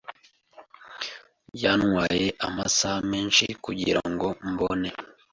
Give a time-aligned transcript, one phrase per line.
[1.55, 4.89] Byantwaye amasaha menshi kugirango mbone.